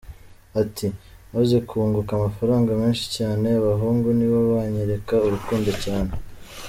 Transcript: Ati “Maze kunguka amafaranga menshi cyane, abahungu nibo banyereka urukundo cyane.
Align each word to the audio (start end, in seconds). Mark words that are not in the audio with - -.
Ati 0.61 0.87
“Maze 1.35 1.55
kunguka 1.69 2.11
amafaranga 2.15 2.69
menshi 2.81 3.05
cyane, 3.17 3.47
abahungu 3.59 4.07
nibo 4.17 4.39
banyereka 4.53 5.13
urukundo 5.27 5.71
cyane. 5.85 6.11